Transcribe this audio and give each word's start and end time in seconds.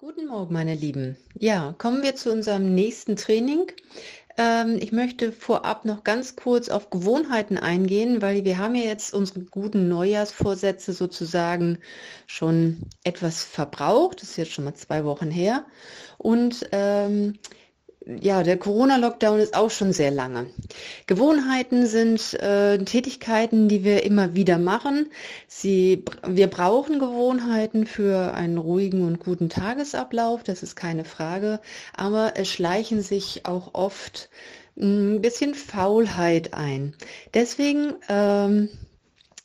Guten 0.00 0.28
Morgen, 0.28 0.54
meine 0.54 0.74
Lieben. 0.76 1.18
Ja, 1.38 1.74
kommen 1.76 2.02
wir 2.02 2.16
zu 2.16 2.32
unserem 2.32 2.74
nächsten 2.74 3.16
Training. 3.16 3.70
Ähm, 4.38 4.78
ich 4.80 4.92
möchte 4.92 5.30
vorab 5.30 5.84
noch 5.84 6.04
ganz 6.04 6.36
kurz 6.36 6.70
auf 6.70 6.88
Gewohnheiten 6.88 7.58
eingehen, 7.58 8.22
weil 8.22 8.46
wir 8.46 8.56
haben 8.56 8.74
ja 8.76 8.84
jetzt 8.84 9.12
unsere 9.12 9.40
guten 9.40 9.90
Neujahrsvorsätze 9.90 10.94
sozusagen 10.94 11.80
schon 12.26 12.78
etwas 13.04 13.44
verbraucht. 13.44 14.22
Das 14.22 14.30
ist 14.30 14.36
jetzt 14.38 14.52
schon 14.52 14.64
mal 14.64 14.74
zwei 14.74 15.04
Wochen 15.04 15.30
her. 15.30 15.66
Und 16.16 16.66
ähm, 16.72 17.38
ja, 18.06 18.42
der 18.42 18.56
Corona-Lockdown 18.56 19.40
ist 19.40 19.54
auch 19.54 19.70
schon 19.70 19.92
sehr 19.92 20.10
lange. 20.10 20.46
Gewohnheiten 21.06 21.86
sind 21.86 22.34
äh, 22.34 22.78
Tätigkeiten, 22.78 23.68
die 23.68 23.84
wir 23.84 24.04
immer 24.04 24.34
wieder 24.34 24.58
machen. 24.58 25.10
Sie, 25.46 26.04
wir 26.26 26.46
brauchen 26.46 26.98
Gewohnheiten 26.98 27.86
für 27.86 28.32
einen 28.34 28.56
ruhigen 28.56 29.06
und 29.06 29.20
guten 29.20 29.50
Tagesablauf, 29.50 30.42
das 30.42 30.62
ist 30.62 30.76
keine 30.76 31.04
Frage. 31.04 31.60
Aber 31.94 32.32
es 32.36 32.48
schleichen 32.48 33.02
sich 33.02 33.44
auch 33.44 33.74
oft 33.74 34.30
ein 34.78 35.20
bisschen 35.20 35.54
Faulheit 35.54 36.54
ein. 36.54 36.94
Deswegen 37.34 37.94
ähm, 38.08 38.70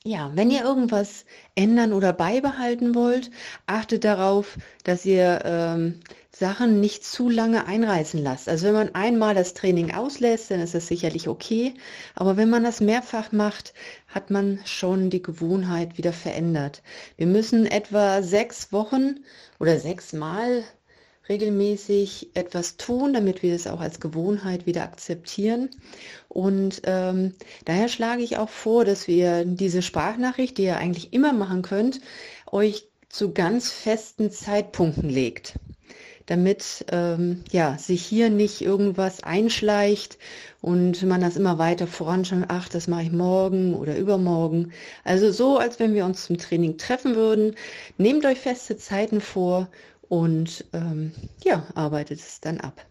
ja, 0.05 0.31
wenn 0.35 0.51
ihr 0.51 0.63
irgendwas 0.63 1.25
ändern 1.55 1.91
oder 1.91 2.13
beibehalten 2.13 2.93
wollt, 2.93 3.31
achtet 3.65 4.03
darauf, 4.03 4.57
dass 4.83 5.03
ihr 5.03 5.41
ähm, 5.43 5.99
Sachen 6.31 6.79
nicht 6.79 7.03
zu 7.03 7.27
lange 7.27 7.65
einreißen 7.65 8.21
lasst. 8.21 8.47
Also 8.47 8.67
wenn 8.67 8.75
man 8.75 8.93
einmal 8.93 9.33
das 9.33 9.55
Training 9.55 9.95
auslässt, 9.95 10.51
dann 10.51 10.59
ist 10.59 10.75
das 10.75 10.85
sicherlich 10.87 11.27
okay. 11.27 11.73
Aber 12.13 12.37
wenn 12.37 12.51
man 12.51 12.63
das 12.63 12.81
mehrfach 12.81 13.31
macht, 13.31 13.73
hat 14.07 14.29
man 14.29 14.59
schon 14.65 15.09
die 15.09 15.23
Gewohnheit 15.23 15.97
wieder 15.97 16.13
verändert. 16.13 16.83
Wir 17.17 17.25
müssen 17.25 17.65
etwa 17.65 18.21
sechs 18.21 18.71
Wochen 18.71 19.21
oder 19.59 19.79
sechs 19.79 20.13
Mal 20.13 20.63
regelmäßig 21.29 22.29
etwas 22.33 22.77
tun, 22.77 23.13
damit 23.13 23.43
wir 23.43 23.55
es 23.55 23.67
auch 23.67 23.79
als 23.79 23.99
Gewohnheit 23.99 24.65
wieder 24.65 24.83
akzeptieren. 24.83 25.69
Und 26.29 26.81
ähm, 26.85 27.33
daher 27.65 27.87
schlage 27.87 28.23
ich 28.23 28.37
auch 28.37 28.49
vor, 28.49 28.85
dass 28.85 29.07
wir 29.07 29.45
diese 29.45 29.81
Sprachnachricht, 29.81 30.57
die 30.57 30.63
ihr 30.63 30.77
eigentlich 30.77 31.13
immer 31.13 31.33
machen 31.33 31.61
könnt, 31.61 32.01
euch 32.51 32.87
zu 33.09 33.31
ganz 33.33 33.71
festen 33.71 34.31
Zeitpunkten 34.31 35.09
legt 35.09 35.55
damit 36.25 36.85
ähm, 36.91 37.43
ja, 37.51 37.77
sich 37.77 38.03
hier 38.03 38.29
nicht 38.29 38.61
irgendwas 38.61 39.21
einschleicht 39.23 40.17
und 40.61 41.03
man 41.03 41.21
das 41.21 41.37
immer 41.37 41.59
weiter 41.59 41.85
voranschaut, 41.85 42.45
ach, 42.47 42.67
das 42.69 42.87
mache 42.87 43.03
ich 43.03 43.11
morgen 43.11 43.75
oder 43.75 43.95
übermorgen. 43.97 44.71
Also 45.03 45.31
so, 45.31 45.57
als 45.57 45.79
wenn 45.79 45.93
wir 45.93 46.05
uns 46.05 46.25
zum 46.25 46.37
Training 46.37 46.77
treffen 46.77 47.15
würden. 47.15 47.55
Nehmt 47.97 48.25
euch 48.25 48.39
feste 48.39 48.77
Zeiten 48.77 49.21
vor 49.21 49.67
und 50.09 50.65
ähm, 50.73 51.11
ja, 51.43 51.65
arbeitet 51.75 52.19
es 52.19 52.39
dann 52.41 52.59
ab. 52.59 52.85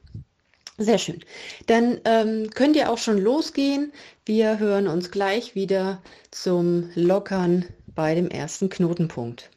Sehr 0.77 0.99
schön. 0.99 1.21
Dann 1.67 2.01
ähm, 2.05 2.51
könnt 2.51 2.75
ihr 2.75 2.91
auch 2.91 2.99
schon 2.99 3.19
losgehen. 3.19 3.93
Wir 4.27 4.59
hören 4.59 4.89
uns 4.89 5.13
gleich 5.13 5.55
wieder 5.55 6.03
zum 6.33 6.91
Lockern 6.97 7.67
bei 7.95 8.17
dem 8.17 8.29
ersten 8.29 8.69
Knotenpunkt. 8.69 9.51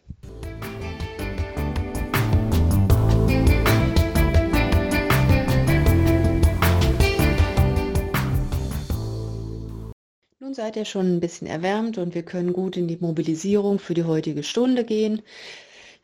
Nun 10.40 10.54
seid 10.54 10.76
ihr 10.76 10.86
schon 10.86 11.16
ein 11.16 11.20
bisschen 11.20 11.48
erwärmt 11.48 11.98
und 11.98 12.14
wir 12.14 12.24
können 12.24 12.54
gut 12.54 12.78
in 12.78 12.88
die 12.88 12.98
Mobilisierung 12.98 13.80
für 13.80 13.96
die 13.96 14.04
heutige 14.04 14.44
Stunde 14.44 14.84
gehen. 14.84 15.24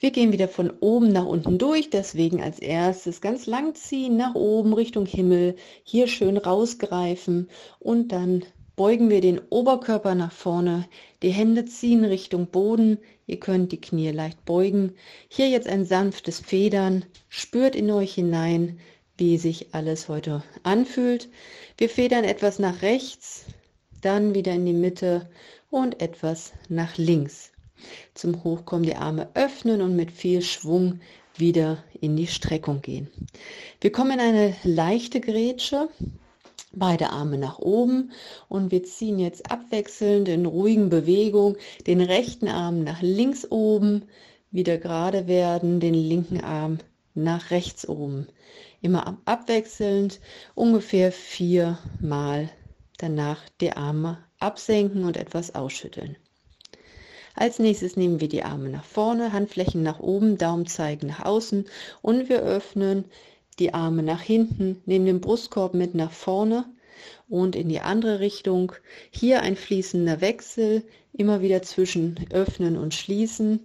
Wir 0.04 0.12
gehen 0.12 0.34
wieder 0.34 0.50
von 0.50 0.70
oben 0.82 1.14
nach 1.14 1.26
unten 1.26 1.58
durch, 1.58 1.90
deswegen 1.90 2.44
als 2.44 2.60
erstes 2.60 3.22
ganz 3.22 3.46
lang 3.46 3.74
ziehen, 3.74 4.18
nach 4.18 4.36
oben 4.36 4.74
Richtung 4.74 5.06
Himmel, 5.06 5.56
hier 5.86 6.08
schön 6.08 6.36
rausgreifen 6.36 7.50
und 7.80 8.12
dann 8.12 8.44
beugen 8.76 9.10
wir 9.10 9.22
den 9.22 9.40
Oberkörper 9.50 10.14
nach 10.14 10.34
vorne, 10.34 10.90
die 11.22 11.30
Hände 11.30 11.64
ziehen 11.64 12.04
Richtung 12.04 12.48
Boden, 12.48 12.98
ihr 13.28 13.40
könnt 13.40 13.72
die 13.72 13.80
Knie 13.80 14.12
leicht 14.12 14.44
beugen. 14.44 14.92
Hier 15.30 15.48
jetzt 15.48 15.70
ein 15.70 15.86
sanftes 15.86 16.42
Federn, 16.42 17.06
spürt 17.30 17.74
in 17.74 17.90
euch 17.90 18.14
hinein, 18.14 18.80
wie 19.18 19.38
sich 19.38 19.74
alles 19.74 20.10
heute 20.10 20.44
anfühlt. 20.64 21.30
Wir 21.78 21.88
federn 21.88 22.26
etwas 22.26 22.60
nach 22.60 22.82
rechts, 22.82 23.46
dann 24.02 24.36
wieder 24.36 24.52
in 24.52 24.66
die 24.66 24.74
Mitte 24.74 25.30
und 25.70 26.02
etwas 26.02 26.52
nach 26.68 26.98
links. 26.98 27.53
Zum 28.14 28.44
Hochkommen 28.44 28.84
die 28.84 28.96
Arme 28.96 29.30
öffnen 29.34 29.82
und 29.82 29.96
mit 29.96 30.12
viel 30.12 30.42
Schwung 30.42 31.00
wieder 31.36 31.84
in 32.00 32.16
die 32.16 32.28
Streckung 32.28 32.82
gehen. 32.82 33.10
Wir 33.82 33.92
kommen 33.92 34.12
in 34.12 34.20
eine 34.20 34.56
leichte 34.64 35.20
Grätsche. 35.20 35.90
Beide 36.76 37.12
Arme 37.12 37.38
nach 37.38 37.60
oben 37.60 38.12
und 38.50 38.72
wir 38.72 38.84
ziehen 38.84 39.20
jetzt 39.20 39.52
abwechselnd 39.52 40.28
in 40.28 40.48
ruhigen 40.48 40.90
Bewegungen 40.90 41.56
den 41.86 42.02
rechten 42.02 42.48
Arm 42.48 42.84
nach 42.84 43.02
links 43.02 43.46
oben, 43.52 44.06
wieder 44.50 44.80
gerade 44.80 45.28
werden, 45.28 45.80
den 45.80 45.94
linken 45.94 46.42
Arm 46.42 46.80
nach 47.14 47.52
rechts 47.52 47.88
oben. 47.88 48.28
Immer 48.82 49.20
abwechselnd, 49.26 50.20
ungefähr 50.56 51.12
viermal 51.12 52.50
danach 52.98 53.42
die 53.62 53.74
Arme 53.74 54.18
absenken 54.40 55.04
und 55.04 55.18
etwas 55.18 55.54
ausschütteln. 55.56 56.18
Als 57.36 57.58
nächstes 57.58 57.96
nehmen 57.98 58.22
wir 58.22 58.30
die 58.30 58.44
Arme 58.44 58.70
nach 58.70 58.86
vorne, 58.86 59.34
Handflächen 59.34 59.82
nach 59.82 60.00
oben, 60.00 60.38
Daumen 60.38 60.68
zeigen 60.68 61.08
nach 61.08 61.26
außen 61.26 61.66
und 62.02 62.30
wir 62.30 62.42
öffnen 62.42 63.06
die 63.60 63.74
Arme 63.74 64.04
nach 64.04 64.22
hinten, 64.22 64.82
nehmen 64.86 65.06
den 65.06 65.22
Brustkorb 65.22 65.74
mit 65.74 65.96
nach 65.96 66.12
vorne 66.12 66.66
und 67.28 67.56
in 67.56 67.70
die 67.70 67.80
andere 67.80 68.20
Richtung. 68.20 68.74
Hier 69.10 69.42
ein 69.42 69.56
fließender 69.56 70.22
Wechsel, 70.22 70.84
immer 71.12 71.42
wieder 71.42 71.64
zwischen 71.64 72.20
öffnen 72.32 72.78
und 72.78 72.94
schließen. 72.94 73.60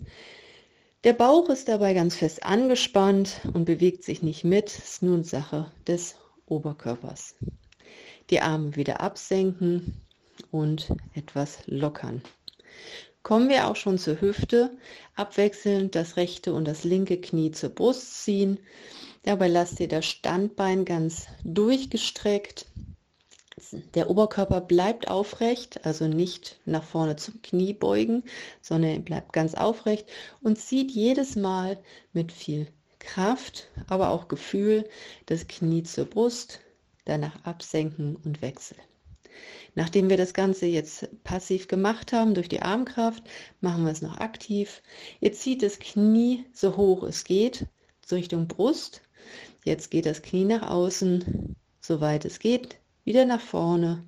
Der 1.05 1.13
Bauch 1.13 1.49
ist 1.51 1.69
dabei 1.69 1.95
ganz 1.95 2.17
fest 2.17 2.43
angespannt 2.43 3.43
und 3.53 3.67
bewegt 3.67 4.03
sich 4.03 4.23
nicht 4.23 4.45
mit, 4.45 4.77
ist 4.79 5.03
nun 5.03 5.25
Sache 5.25 5.71
des 5.87 6.17
Oberkörpers. 6.47 7.35
Die 8.31 8.41
Arme 8.41 8.77
wieder 8.77 9.01
absenken 9.01 10.01
und 10.51 10.89
etwas 11.15 11.59
lockern 11.67 12.23
kommen 13.29 13.51
wir 13.51 13.69
auch 13.69 13.77
schon 13.77 13.99
zur 13.99 14.23
Hüfte. 14.23 14.71
Abwechselnd 15.15 15.95
das 15.95 16.17
rechte 16.17 16.55
und 16.55 16.65
das 16.65 16.85
linke 16.85 17.21
Knie 17.21 17.51
zur 17.51 17.69
Brust 17.69 18.25
ziehen. 18.25 18.59
Dabei 19.23 19.49
lasst 19.49 19.81
ihr 19.81 19.89
das 19.89 20.07
Standbein 20.07 20.87
ganz 20.87 21.27
durchgestreckt. 21.45 22.65
Der 23.93 24.09
Oberkörper 24.09 24.63
bleibt 24.63 25.09
aufrecht, 25.09 25.85
also 25.85 26.09
nicht 26.09 26.59
nach 26.65 26.85
vorne 26.85 27.17
zum 27.17 27.43
Knie 27.43 27.75
beugen, 27.75 28.23
sondern 28.63 29.05
bleibt 29.05 29.35
ganz 29.35 29.55
aufrecht 29.55 30.07
und 30.41 30.59
zieht 30.59 30.91
jedes 30.91 31.37
Mal 31.37 31.77
mit 32.15 32.33
viel 32.33 32.67
Kraft, 32.99 33.69
aber 33.89 34.09
auch 34.09 34.29
Gefühl 34.29 34.89
das 35.27 35.47
Knie 35.49 35.83
zur 35.83 36.07
Brust, 36.07 36.61
danach 37.05 37.45
absenken 37.45 38.17
und 38.17 38.41
wechseln. 38.41 38.81
Nachdem 39.79 40.11
wir 40.11 40.17
das 40.17 40.35
Ganze 40.35 40.67
jetzt 40.67 41.09
passiv 41.23 41.69
gemacht 41.69 42.13
haben 42.13 42.35
durch 42.35 42.49
die 42.49 42.63
Armkraft, 42.63 43.23
machen 43.61 43.85
wir 43.85 43.93
es 43.93 44.03
noch 44.03 44.19
aktiv. 44.19 44.83
Ihr 45.21 45.33
zieht 45.33 45.63
das 45.63 45.79
Knie 45.79 46.45
so 46.53 46.77
hoch 46.77 47.05
es 47.05 47.23
geht, 47.23 47.65
so 48.05 48.17
Richtung 48.17 48.49
Brust. 48.49 49.03
Jetzt 49.65 49.93
geht 49.93 50.05
das 50.05 50.21
Knie 50.23 50.45
nach 50.45 50.69
außen, 50.69 51.55
soweit 51.81 52.25
es 52.25 52.41
geht, 52.41 52.81
wieder 53.05 53.25
nach 53.25 53.41
vorne 53.41 54.05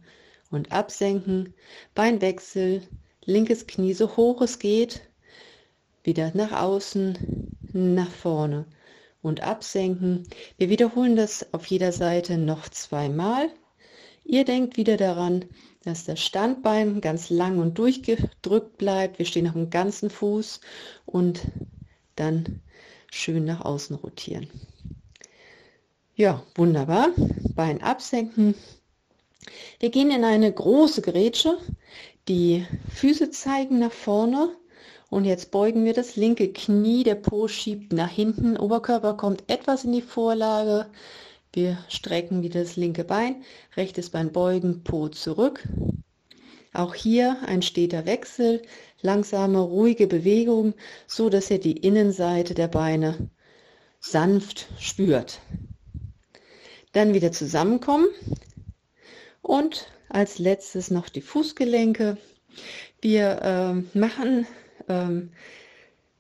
und 0.50 0.72
absenken. 0.72 1.54
Beinwechsel, 1.94 2.82
linkes 3.25 3.69
Knie 3.69 3.94
so 3.94 4.16
hoch 4.16 4.42
es 4.42 4.59
geht, 4.59 5.03
wieder 6.03 6.32
nach 6.34 6.50
außen, 6.50 7.56
nach 7.72 8.10
vorne 8.10 8.64
und 9.22 9.44
absenken. 9.44 10.27
Wir 10.59 10.68
wiederholen 10.68 11.15
das 11.15 11.54
auf 11.54 11.65
jeder 11.66 11.92
Seite 11.92 12.39
noch 12.39 12.68
zweimal. 12.71 13.50
Ihr 14.25 14.45
denkt 14.45 14.77
wieder 14.77 14.97
daran, 14.97 15.45
dass 15.83 16.05
das 16.05 16.21
Standbein 16.21 17.01
ganz 17.01 17.31
lang 17.31 17.59
und 17.59 17.78
durchgedrückt 17.78 18.78
bleibt. 18.78 19.19
Wir 19.19 19.27
stehen 19.27 19.47
auf 19.47 19.55
dem 19.55 19.71
ganzen 19.71 20.11
Fuß 20.11 20.61
und 21.07 21.43
dann 22.17 22.61
schön 23.11 23.45
nach 23.45 23.65
außen 23.65 23.97
rotieren. 23.97 24.49
Ja, 26.15 26.43
wunderbar. 26.55 27.09
Bein 27.55 27.83
absenken. 27.83 28.55
Wir 29.78 29.91
gehen 29.91 30.11
in 30.11 30.25
eine 30.25 30.53
große 30.53 31.01
Grätsche. 31.01 31.57
Die 32.28 32.67
Füße 32.95 33.31
zeigen 33.31 33.78
nach 33.78 33.93
vorne. 33.93 34.51
Und 35.09 35.25
jetzt 35.25 35.51
beugen 35.51 35.84
wir 35.84 35.95
das 35.95 36.17
linke 36.17 36.53
Knie. 36.53 37.05
Der 37.05 37.15
Po 37.15 37.49
schiebt 37.49 37.93
nach 37.93 38.11
hinten. 38.11 38.57
Oberkörper 38.59 39.15
kommt 39.15 39.45
etwas 39.49 39.84
in 39.84 39.93
die 39.93 40.03
Vorlage. 40.03 40.87
Wir 41.52 41.78
strecken 41.88 42.42
wieder 42.42 42.60
das 42.60 42.76
linke 42.76 43.02
Bein, 43.02 43.42
rechtes 43.76 44.10
Bein 44.10 44.30
beugen, 44.30 44.84
Po 44.84 45.08
zurück. 45.08 45.66
Auch 46.72 46.94
hier 46.94 47.38
ein 47.47 47.62
steter 47.62 48.06
Wechsel, 48.06 48.62
langsame, 49.02 49.58
ruhige 49.58 50.06
Bewegung, 50.06 50.74
so 51.08 51.28
dass 51.28 51.50
ihr 51.50 51.58
die 51.58 51.76
Innenseite 51.76 52.54
der 52.54 52.68
Beine 52.68 53.30
sanft 53.98 54.68
spürt. 54.78 55.41
Dann 56.92 57.14
wieder 57.14 57.32
zusammenkommen 57.32 58.06
und 59.42 59.88
als 60.08 60.38
letztes 60.38 60.91
noch 60.91 61.08
die 61.08 61.20
Fußgelenke. 61.20 62.16
Wir 63.00 63.42
äh, 63.42 63.98
machen 63.98 64.47
ähm, 64.88 65.32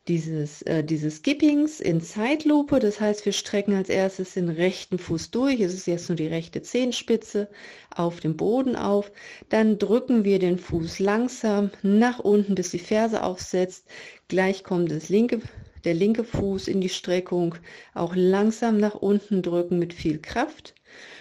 dieses, 0.08 0.62
äh, 0.62 0.82
dieses 0.82 1.16
Skippings 1.16 1.80
in 1.80 2.00
Zeitlupe. 2.00 2.78
Das 2.80 3.00
heißt, 3.00 3.24
wir 3.26 3.32
strecken 3.32 3.74
als 3.74 3.88
erstes 3.88 4.34
den 4.34 4.48
rechten 4.48 4.98
Fuß 4.98 5.30
durch. 5.30 5.60
Es 5.60 5.74
ist 5.74 5.86
jetzt 5.86 6.08
nur 6.08 6.16
die 6.16 6.26
rechte 6.26 6.62
Zehenspitze 6.62 7.48
auf 7.94 8.20
dem 8.20 8.36
Boden 8.36 8.76
auf. 8.76 9.12
Dann 9.50 9.78
drücken 9.78 10.24
wir 10.24 10.38
den 10.38 10.58
Fuß 10.58 10.98
langsam 10.98 11.70
nach 11.82 12.18
unten, 12.18 12.54
bis 12.54 12.70
die 12.70 12.78
Ferse 12.78 13.22
aufsetzt. 13.22 13.86
Gleich 14.28 14.64
kommt 14.64 14.90
das 14.90 15.08
linke, 15.10 15.40
der 15.84 15.94
linke 15.94 16.24
Fuß 16.24 16.68
in 16.68 16.80
die 16.80 16.88
Streckung. 16.88 17.54
Auch 17.94 18.14
langsam 18.16 18.78
nach 18.78 18.94
unten 18.94 19.42
drücken 19.42 19.78
mit 19.78 19.92
viel 19.92 20.18
Kraft 20.18 20.74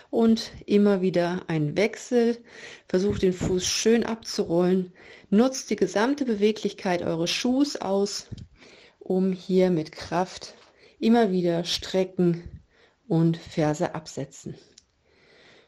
und 0.09 0.51
immer 0.65 1.01
wieder 1.01 1.43
ein 1.47 1.77
Wechsel. 1.77 2.37
Versucht 2.87 3.21
den 3.21 3.33
Fuß 3.33 3.65
schön 3.65 4.03
abzurollen. 4.03 4.93
Nutzt 5.29 5.69
die 5.69 5.75
gesamte 5.75 6.25
Beweglichkeit 6.25 7.03
eures 7.03 7.29
Schuhs 7.29 7.75
aus, 7.75 8.27
um 9.09 9.31
hier 9.33 9.71
mit 9.71 9.91
Kraft 9.91 10.53
immer 10.99 11.31
wieder 11.31 11.63
strecken 11.63 12.61
und 13.07 13.37
Ferse 13.37 13.95
absetzen. 13.95 14.55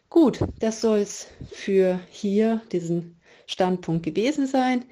Gut, 0.10 0.40
das 0.60 0.80
soll 0.80 1.00
es 1.00 1.28
für 1.52 2.00
hier 2.12 2.62
diesen 2.72 3.20
Standpunkt 3.48 4.06
gewesen 4.06 4.46
sein. 4.46 4.86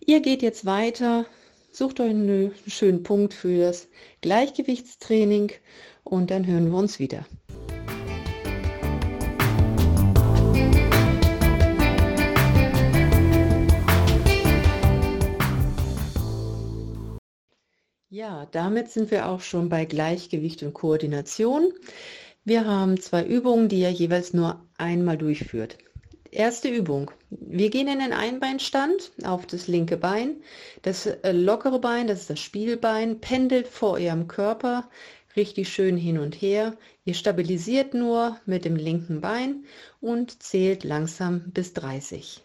Ihr 0.00 0.20
geht 0.20 0.40
jetzt 0.40 0.64
weiter, 0.64 1.26
sucht 1.72 2.00
euch 2.00 2.10
einen 2.10 2.54
schönen 2.66 3.02
Punkt 3.02 3.34
für 3.34 3.58
das 3.58 3.88
Gleichgewichtstraining 4.22 5.52
und 6.02 6.30
dann 6.30 6.46
hören 6.46 6.70
wir 6.70 6.78
uns 6.78 7.00
wieder. 7.00 7.26
Ja, 18.20 18.46
damit 18.50 18.90
sind 18.90 19.10
wir 19.10 19.30
auch 19.30 19.40
schon 19.40 19.70
bei 19.70 19.86
Gleichgewicht 19.86 20.62
und 20.62 20.74
Koordination. 20.74 21.72
Wir 22.44 22.66
haben 22.66 23.00
zwei 23.00 23.24
Übungen, 23.24 23.70
die 23.70 23.80
ihr 23.80 23.90
jeweils 23.90 24.34
nur 24.34 24.60
einmal 24.76 25.16
durchführt. 25.16 25.78
Erste 26.30 26.68
Übung. 26.68 27.10
Wir 27.30 27.70
gehen 27.70 27.88
in 27.88 27.98
den 27.98 28.12
Einbeinstand 28.12 29.12
auf 29.24 29.46
das 29.46 29.68
linke 29.68 29.96
Bein. 29.96 30.42
Das 30.82 31.06
äh, 31.06 31.32
lockere 31.32 31.78
Bein, 31.78 32.08
das 32.08 32.20
ist 32.20 32.28
das 32.28 32.40
Spielbein, 32.40 33.22
pendelt 33.22 33.66
vor 33.66 33.92
eurem 33.92 34.28
Körper 34.28 34.90
richtig 35.34 35.70
schön 35.70 35.96
hin 35.96 36.18
und 36.18 36.34
her. 36.34 36.76
Ihr 37.06 37.14
stabilisiert 37.14 37.94
nur 37.94 38.36
mit 38.44 38.66
dem 38.66 38.76
linken 38.76 39.22
Bein 39.22 39.64
und 40.02 40.42
zählt 40.42 40.84
langsam 40.84 41.50
bis 41.52 41.72
30. 41.72 42.42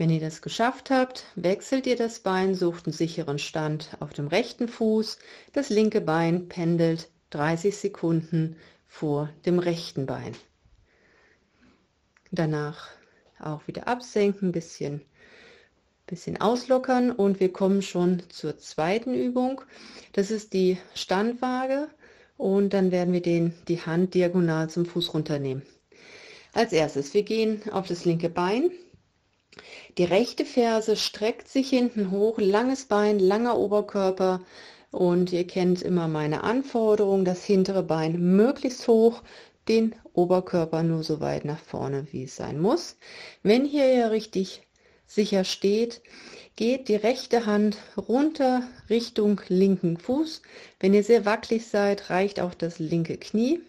Wenn 0.00 0.08
ihr 0.08 0.20
das 0.20 0.40
geschafft 0.40 0.88
habt, 0.88 1.26
wechselt 1.34 1.86
ihr 1.86 1.94
das 1.94 2.20
Bein, 2.20 2.54
sucht 2.54 2.86
einen 2.86 2.94
sicheren 2.94 3.38
Stand 3.38 3.90
auf 4.00 4.14
dem 4.14 4.28
rechten 4.28 4.66
Fuß. 4.66 5.18
Das 5.52 5.68
linke 5.68 6.00
Bein 6.00 6.48
pendelt 6.48 7.10
30 7.28 7.76
Sekunden 7.76 8.56
vor 8.88 9.28
dem 9.44 9.58
rechten 9.58 10.06
Bein. 10.06 10.34
Danach 12.30 12.88
auch 13.38 13.66
wieder 13.66 13.88
absenken, 13.88 14.52
bisschen, 14.52 15.02
bisschen 16.06 16.40
auslockern 16.40 17.10
und 17.10 17.38
wir 17.38 17.52
kommen 17.52 17.82
schon 17.82 18.22
zur 18.30 18.56
zweiten 18.56 19.12
Übung. 19.12 19.60
Das 20.14 20.30
ist 20.30 20.54
die 20.54 20.78
Standwaage 20.94 21.88
und 22.38 22.72
dann 22.72 22.90
werden 22.90 23.12
wir 23.12 23.20
den, 23.20 23.52
die 23.68 23.82
Hand 23.82 24.14
diagonal 24.14 24.70
zum 24.70 24.86
Fuß 24.86 25.12
runternehmen. 25.12 25.60
Als 26.54 26.72
erstes, 26.72 27.12
wir 27.12 27.22
gehen 27.22 27.60
auf 27.70 27.86
das 27.86 28.06
linke 28.06 28.30
Bein, 28.30 28.70
die 29.98 30.04
rechte 30.04 30.44
Ferse 30.44 30.96
streckt 30.96 31.48
sich 31.48 31.70
hinten 31.70 32.10
hoch, 32.10 32.38
langes 32.38 32.84
Bein, 32.84 33.18
langer 33.18 33.58
Oberkörper 33.58 34.40
und 34.90 35.32
ihr 35.32 35.46
kennt 35.46 35.82
immer 35.82 36.08
meine 36.08 36.44
Anforderung, 36.44 37.24
das 37.24 37.44
hintere 37.44 37.82
Bein 37.82 38.36
möglichst 38.36 38.86
hoch, 38.88 39.22
den 39.68 39.94
Oberkörper 40.12 40.82
nur 40.82 41.02
so 41.02 41.20
weit 41.20 41.44
nach 41.44 41.58
vorne, 41.58 42.06
wie 42.10 42.24
es 42.24 42.36
sein 42.36 42.60
muss. 42.60 42.96
Wenn 43.42 43.64
hier 43.64 43.86
ja 43.92 44.08
richtig 44.08 44.62
sicher 45.06 45.44
steht, 45.44 46.02
geht 46.56 46.88
die 46.88 46.96
rechte 46.96 47.46
Hand 47.46 47.78
runter 47.96 48.62
Richtung 48.88 49.40
linken 49.48 49.96
Fuß. 49.96 50.42
Wenn 50.78 50.94
ihr 50.94 51.04
sehr 51.04 51.24
wackelig 51.24 51.66
seid, 51.68 52.10
reicht 52.10 52.40
auch 52.40 52.54
das 52.54 52.78
linke 52.78 53.16
Knie. 53.16 53.60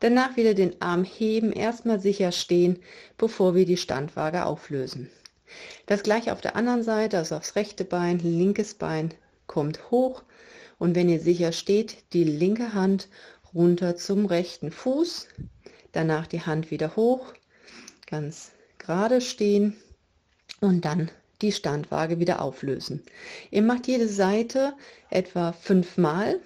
Danach 0.00 0.36
wieder 0.36 0.54
den 0.54 0.80
Arm 0.80 1.04
heben, 1.04 1.52
erstmal 1.52 2.00
sicher 2.00 2.32
stehen, 2.32 2.78
bevor 3.18 3.54
wir 3.54 3.66
die 3.66 3.76
Standwaage 3.76 4.46
auflösen. 4.46 5.10
Das 5.86 6.02
gleiche 6.02 6.32
auf 6.32 6.40
der 6.40 6.56
anderen 6.56 6.82
Seite, 6.82 7.18
also 7.18 7.36
aufs 7.36 7.56
rechte 7.56 7.84
Bein, 7.84 8.18
linkes 8.18 8.74
Bein 8.74 9.12
kommt 9.46 9.90
hoch 9.90 10.22
und 10.78 10.94
wenn 10.94 11.08
ihr 11.08 11.20
sicher 11.20 11.52
steht, 11.52 11.98
die 12.12 12.24
linke 12.24 12.72
Hand 12.74 13.08
runter 13.54 13.96
zum 13.96 14.26
rechten 14.26 14.70
Fuß, 14.70 15.28
danach 15.92 16.26
die 16.26 16.42
Hand 16.42 16.70
wieder 16.70 16.96
hoch, 16.96 17.34
ganz 18.06 18.52
gerade 18.78 19.20
stehen 19.20 19.76
und 20.60 20.84
dann 20.84 21.10
die 21.42 21.52
Standwaage 21.52 22.18
wieder 22.18 22.42
auflösen. 22.42 23.02
Ihr 23.50 23.62
macht 23.62 23.86
jede 23.86 24.08
Seite 24.08 24.74
etwa 25.10 25.52
fünfmal 25.52 26.40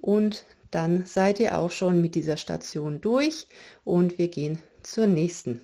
und 0.00 0.44
dann 0.70 1.04
seid 1.04 1.40
ihr 1.40 1.58
auch 1.58 1.70
schon 1.70 2.00
mit 2.00 2.14
dieser 2.14 2.36
Station 2.36 3.00
durch 3.00 3.46
und 3.84 4.18
wir 4.18 4.28
gehen 4.28 4.58
zur 4.82 5.06
nächsten. 5.06 5.60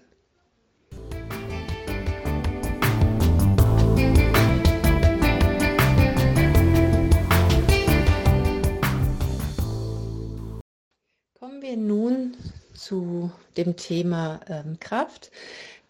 Kommen 11.40 11.62
wir 11.62 11.76
nun 11.76 12.36
zu 12.74 13.30
dem 13.56 13.76
Thema 13.76 14.40
ähm, 14.48 14.80
Kraft. 14.80 15.30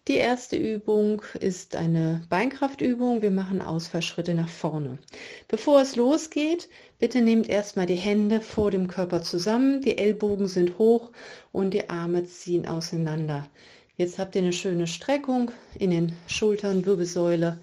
Die 0.07 0.17
erste 0.17 0.55
Übung 0.55 1.23
ist 1.39 1.75
eine 1.75 2.21
Beinkraftübung. 2.29 3.23
Wir 3.23 3.31
machen 3.31 3.59
Ausfallschritte 3.59 4.35
nach 4.35 4.47
vorne. 4.47 4.99
Bevor 5.47 5.81
es 5.81 5.95
losgeht, 5.95 6.69
bitte 6.99 7.23
nehmt 7.23 7.49
erstmal 7.49 7.87
die 7.87 7.95
Hände 7.95 8.41
vor 8.41 8.69
dem 8.69 8.87
Körper 8.87 9.23
zusammen. 9.23 9.81
Die 9.81 9.97
Ellbogen 9.97 10.47
sind 10.47 10.77
hoch 10.77 11.09
und 11.51 11.73
die 11.73 11.89
Arme 11.89 12.25
ziehen 12.25 12.67
auseinander. 12.67 13.49
Jetzt 13.97 14.19
habt 14.19 14.35
ihr 14.35 14.43
eine 14.43 14.53
schöne 14.53 14.85
Streckung 14.85 15.49
in 15.79 15.89
den 15.89 16.13
Schultern, 16.27 16.85
Wirbelsäule. 16.85 17.57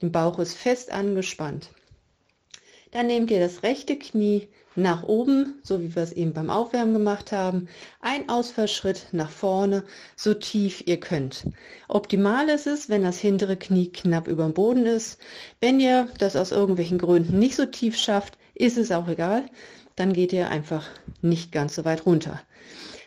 Der 0.00 0.08
Bauch 0.10 0.38
ist 0.38 0.54
fest 0.54 0.92
angespannt. 0.92 1.70
Dann 2.92 3.08
nehmt 3.08 3.32
ihr 3.32 3.40
das 3.40 3.64
rechte 3.64 3.98
Knie 3.98 4.46
nach 4.74 5.02
oben, 5.02 5.60
so 5.62 5.80
wie 5.80 5.94
wir 5.94 6.02
es 6.02 6.12
eben 6.12 6.32
beim 6.32 6.50
Aufwärmen 6.50 6.94
gemacht 6.94 7.32
haben. 7.32 7.68
Ein 8.00 8.28
Ausfallschritt 8.28 9.06
nach 9.12 9.30
vorne, 9.30 9.84
so 10.16 10.34
tief 10.34 10.82
ihr 10.86 10.98
könnt. 10.98 11.46
Optimal 11.88 12.48
ist 12.48 12.66
es, 12.66 12.88
wenn 12.88 13.02
das 13.02 13.18
hintere 13.18 13.56
Knie 13.56 13.90
knapp 13.90 14.28
über 14.28 14.44
dem 14.44 14.54
Boden 14.54 14.86
ist. 14.86 15.20
Wenn 15.60 15.80
ihr 15.80 16.08
das 16.18 16.36
aus 16.36 16.52
irgendwelchen 16.52 16.98
Gründen 16.98 17.38
nicht 17.38 17.56
so 17.56 17.66
tief 17.66 17.96
schafft, 17.96 18.38
ist 18.54 18.78
es 18.78 18.92
auch 18.92 19.08
egal. 19.08 19.44
Dann 19.96 20.12
geht 20.12 20.32
ihr 20.32 20.48
einfach 20.48 20.88
nicht 21.20 21.52
ganz 21.52 21.74
so 21.74 21.84
weit 21.84 22.06
runter. 22.06 22.40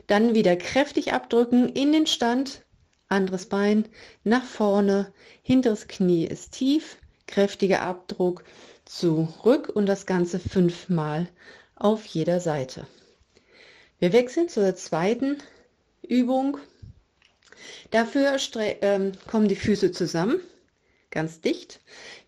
Dann 0.07 0.36
wieder 0.36 0.55
kräftig 0.55 1.13
abdrücken 1.13 1.69
in 1.69 1.91
den 1.91 2.05
Stand, 2.05 2.63
anderes 3.07 3.48
Bein 3.48 3.88
nach 4.24 4.43
vorne, 4.43 5.12
hinteres 5.41 5.88
Knie 5.88 6.25
ist 6.25 6.53
tief, 6.53 6.98
kräftiger 7.27 7.81
Abdruck 7.81 8.43
zurück 8.86 9.70
und 9.74 9.88
das 9.88 10.06
Ganze 10.06 10.39
fünfmal 10.39 11.27
auf 11.75 12.06
jeder 12.06 12.39
Seite. 12.39 12.88
Wir 14.00 14.13
wechseln 14.13 14.50
zur 14.50 14.75
zweiten 14.75 15.38
Übung. 16.01 16.58
Dafür 17.92 18.38
ähm, 18.82 19.13
kommen 19.27 19.48
die 19.48 19.56
Füße 19.56 19.92
zusammen, 19.92 20.39
ganz 21.12 21.42
dicht. 21.42 21.80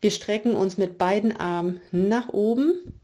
Wir 0.01 0.11
strecken 0.11 0.55
uns 0.55 0.77
mit 0.77 0.97
beiden 0.97 1.35
Armen 1.35 1.81
nach 1.91 2.29
oben. 2.29 3.01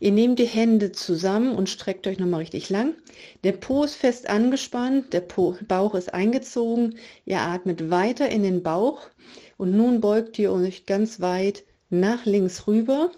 Ihr 0.00 0.12
nehmt 0.12 0.38
die 0.38 0.46
Hände 0.46 0.92
zusammen 0.92 1.54
und 1.54 1.68
streckt 1.68 2.06
euch 2.06 2.18
nochmal 2.18 2.40
richtig 2.40 2.70
lang. 2.70 2.94
Der 3.42 3.52
Po 3.52 3.82
ist 3.82 3.96
fest 3.96 4.28
angespannt, 4.28 5.12
der 5.12 5.20
po 5.20 5.56
Bauch 5.66 5.94
ist 5.94 6.14
eingezogen. 6.14 6.98
Ihr 7.24 7.40
atmet 7.40 7.90
weiter 7.90 8.28
in 8.28 8.44
den 8.44 8.62
Bauch 8.62 9.08
und 9.56 9.76
nun 9.76 10.00
beugt 10.00 10.38
ihr 10.38 10.52
euch 10.52 10.86
ganz 10.86 11.20
weit 11.20 11.64
nach 11.90 12.26
links 12.26 12.66
rüber, 12.66 13.10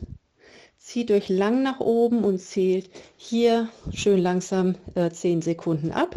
zieht 0.76 1.10
euch 1.10 1.28
lang 1.28 1.62
nach 1.62 1.80
oben 1.80 2.24
und 2.24 2.38
zählt 2.38 2.90
hier 3.16 3.68
schön 3.92 4.18
langsam 4.18 4.76
äh, 4.94 5.10
10 5.10 5.42
Sekunden 5.42 5.92
ab. 5.92 6.16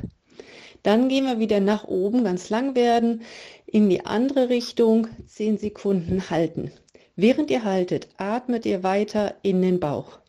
Dann 0.83 1.09
gehen 1.09 1.25
wir 1.25 1.39
wieder 1.39 1.59
nach 1.59 1.85
oben, 1.85 2.23
ganz 2.23 2.49
lang 2.49 2.75
werden, 2.75 3.21
in 3.65 3.89
die 3.89 4.05
andere 4.05 4.49
Richtung 4.49 5.07
10 5.27 5.57
Sekunden 5.57 6.29
halten. 6.29 6.71
Während 7.15 7.51
ihr 7.51 7.63
haltet, 7.63 8.07
atmet 8.17 8.65
ihr 8.65 8.83
weiter 8.83 9.35
in 9.43 9.61
den 9.61 9.79
Bauch. 9.79 10.19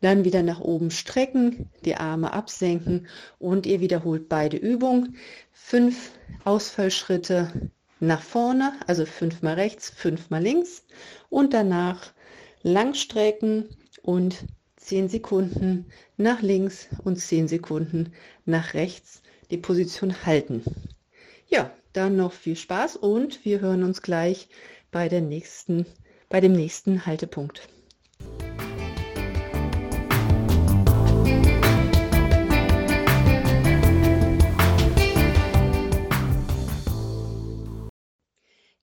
Dann 0.00 0.24
wieder 0.24 0.42
nach 0.42 0.60
oben 0.60 0.90
strecken, 0.90 1.68
die 1.84 1.96
Arme 1.96 2.32
absenken 2.32 3.06
und 3.38 3.66
ihr 3.66 3.80
wiederholt 3.80 4.28
beide 4.28 4.56
Übungen. 4.56 5.16
Fünf 5.52 6.12
Ausfallschritte 6.44 7.70
nach 8.00 8.22
vorne, 8.22 8.72
also 8.86 9.04
fünfmal 9.06 9.54
rechts, 9.54 9.90
fünfmal 9.90 10.42
links 10.42 10.84
und 11.28 11.54
danach 11.54 12.12
lang 12.62 12.94
strecken 12.94 13.68
und 14.02 14.44
10 14.76 15.08
Sekunden 15.08 15.86
nach 16.16 16.42
links 16.42 16.88
und 17.04 17.16
10 17.16 17.48
Sekunden 17.48 18.12
nach 18.46 18.74
rechts 18.74 19.22
die 19.50 19.58
Position 19.58 20.24
halten. 20.24 20.64
Ja, 21.48 21.70
dann 21.92 22.16
noch 22.16 22.32
viel 22.32 22.56
Spaß 22.56 22.96
und 22.96 23.44
wir 23.44 23.60
hören 23.60 23.82
uns 23.82 24.02
gleich 24.02 24.48
bei 24.90 25.08
der 25.08 25.20
nächsten, 25.20 25.86
bei 26.28 26.40
dem 26.40 26.52
nächsten 26.52 27.06
Haltepunkt. 27.06 27.68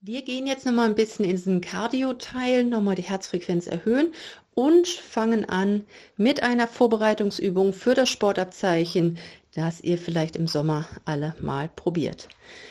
Wir 0.08 0.22
gehen 0.22 0.48
jetzt 0.48 0.66
noch 0.66 0.72
mal 0.72 0.86
ein 0.86 0.96
bisschen 0.96 1.26
in 1.26 1.32
diesen 1.32 1.60
Cardio-Teil, 1.60 2.64
noch 2.64 2.80
mal 2.80 2.96
die 2.96 3.02
Herzfrequenz 3.02 3.68
erhöhen 3.68 4.14
und 4.56 4.88
fangen 4.88 5.44
an 5.50 5.84
mit 6.16 6.44
einer 6.44 6.70
Vorbereitungsübung 6.70 7.74
für 7.74 7.94
das 7.94 8.08
Sportabzeichen, 8.08 9.18
das 9.54 9.82
ihr 9.82 9.98
vielleicht 9.98 10.38
im 10.38 10.48
Sommer 10.48 10.88
alle 11.04 11.36
mal 11.42 11.70
probiert. 11.76 12.30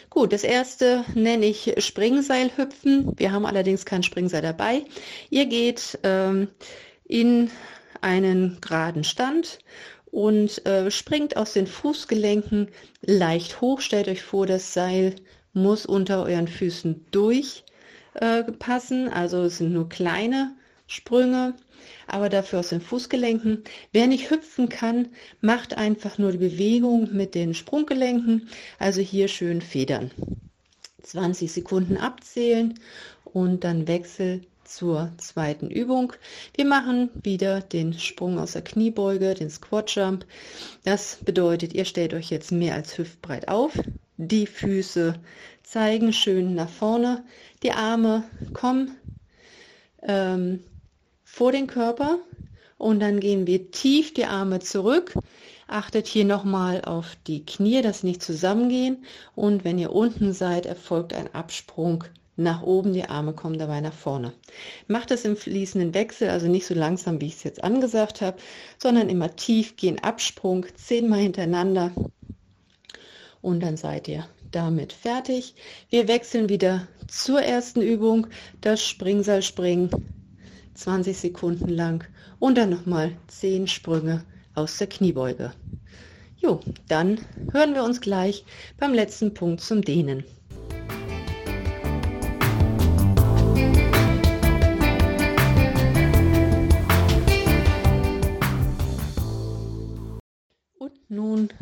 Gut, 0.09 0.33
das 0.33 0.45
erste 0.45 1.05
nenne 1.15 1.45
ich 1.45 1.75
Springseilhüpfen. 1.77 3.13
Wir 3.19 3.33
haben 3.33 3.45
allerdings 3.45 3.85
kein 3.85 4.03
Springseil 4.03 4.41
dabei. 4.41 4.87
Ihr 5.29 5.45
geht 5.45 5.99
ähm, 6.05 6.49
in 7.05 7.51
einen 8.01 8.57
geraden 8.63 9.05
Stand 9.05 9.59
und 10.07 10.65
äh, 10.65 10.91
springt 10.91 11.37
aus 11.37 11.53
den 11.53 11.67
Fußgelenken 11.67 12.69
leicht 13.03 13.61
hoch. 13.61 13.83
Stellt 13.83 14.09
euch 14.09 14.23
vor, 14.23 14.47
das 14.47 14.73
Seil 14.73 15.17
muss 15.57 15.87
unter 15.87 16.23
euren 16.23 16.49
Füßen 16.49 17.07
durchpassen. 17.11 19.07
Äh, 19.09 19.11
also 19.11 19.43
es 19.45 19.59
sind 19.59 19.73
nur 19.73 19.89
kleine 19.89 20.55
Sprünge, 20.87 21.55
aber 22.07 22.29
dafür 22.29 22.61
aus 22.61 22.69
den 22.69 22.81
Fußgelenken. 22.81 23.65
Wer 23.93 24.07
nicht 24.07 24.31
hüpfen 24.31 24.69
kann, 24.69 25.09
macht 25.41 25.77
einfach 25.77 26.19
nur 26.19 26.33
die 26.33 26.39
Bewegung 26.39 27.13
mit 27.13 27.35
den 27.35 27.55
Sprunggelenken. 27.55 28.49
Also 28.79 29.01
hier 29.01 29.29
schön 29.29 29.61
federn. 29.61 30.11
20 31.03 31.51
Sekunden 31.51 31.97
abzählen 31.97 32.79
und 33.25 33.65
dann 33.65 33.89
Wechsel 33.89 34.43
zur 34.65 35.13
zweiten 35.19 35.71
Übung. 35.71 36.13
Wir 36.55 36.65
machen 36.65 37.11
wieder 37.23 37.61
den 37.61 37.95
Sprung 37.95 38.39
aus 38.39 38.53
der 38.53 38.63
Kniebeuge, 38.63 39.35
den 39.35 39.51
Squat 39.51 39.95
Jump. 39.95 40.27
Das 40.85 41.19
bedeutet, 41.25 41.73
ihr 41.73 41.85
stellt 41.85 42.15
euch 42.15 42.31
jetzt 42.31 42.53
mehr 42.53 42.75
als 42.75 42.99
hüftbreit 42.99 43.49
auf. 43.49 43.73
Die 44.19 44.47
Füße 44.47 45.15
zeigen 45.63 46.13
schön 46.13 46.55
nach 46.55 46.71
vorne. 46.71 47.25
Die 47.63 47.73
Arme 47.73 48.25
kommen 48.55 48.97
ähm, 50.03 50.63
vor 51.25 51.53
den 51.53 51.67
Körper 51.67 52.19
und 52.79 53.01
dann 53.01 53.21
gehen 53.21 53.47
wir 53.47 53.71
tief 53.71 54.15
die 54.15 54.25
Arme 54.25 54.61
zurück. 54.61 55.13
Achtet 55.69 56.07
hier 56.07 56.25
nochmal 56.25 56.83
auf 56.83 57.17
die 57.27 57.45
Knie, 57.45 57.83
dass 57.83 58.01
sie 58.01 58.07
nicht 58.07 58.23
zusammengehen. 58.23 59.05
Und 59.35 59.65
wenn 59.65 59.79
ihr 59.79 59.93
unten 59.93 60.33
seid, 60.33 60.65
erfolgt 60.65 61.13
ein 61.13 61.35
Absprung 61.35 62.05
nach 62.37 62.63
oben, 62.63 62.93
die 62.93 63.05
Arme 63.05 63.33
kommen 63.33 63.59
dabei 63.59 63.81
nach 63.81 63.95
vorne. 63.95 64.33
Macht 64.89 65.11
es 65.11 65.25
im 65.25 65.37
fließenden 65.37 65.95
Wechsel, 65.95 66.29
also 66.29 66.49
nicht 66.49 66.67
so 66.67 66.75
langsam, 66.75 67.21
wie 67.21 67.27
ich 67.27 67.35
es 67.37 67.45
jetzt 67.45 67.65
angesagt 67.65 68.21
habe, 68.21 68.39
sondern 68.79 69.09
immer 69.09 69.35
tief 69.37 69.77
gehen, 69.77 69.99
Absprung, 70.03 70.67
zehnmal 70.77 71.21
hintereinander 71.21 71.93
und 73.43 73.61
dann 73.61 73.77
seid 73.77 74.09
ihr 74.09 74.27
damit 74.51 74.93
fertig. 74.93 75.55
Wir 75.91 76.09
wechseln 76.09 76.49
wieder 76.49 76.87
zur 77.09 77.41
ersten 77.41 77.83
Übung, 77.83 78.27
das 78.61 78.83
Springseilspringen, 78.83 79.91
20 80.75 81.17
Sekunden 81.17 81.69
lang 81.69 82.05
und 82.39 82.59
dann 82.59 82.71
nochmal 82.71 83.13
10 83.29 83.67
Sprünge 83.67 84.25
aus 84.55 84.79
der 84.79 84.89
Kniebeuge. 84.89 85.53
Jo, 86.39 86.61
dann 86.89 87.19
hören 87.53 87.75
wir 87.75 87.85
uns 87.85 88.01
gleich 88.01 88.45
beim 88.79 88.93
letzten 88.93 89.35
Punkt 89.35 89.61
zum 89.61 89.83
Dehnen. 89.83 90.25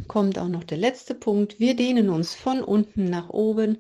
Kommt 0.08 0.38
auch 0.38 0.48
noch 0.48 0.64
der 0.64 0.78
letzte 0.78 1.14
Punkt. 1.14 1.60
Wir 1.60 1.74
dehnen 1.76 2.10
uns 2.10 2.34
von 2.34 2.62
unten 2.62 3.04
nach 3.04 3.30
oben. 3.30 3.78